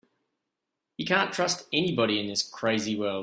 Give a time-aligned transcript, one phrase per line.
[0.97, 3.19] You can't trust anybody in this crazy world.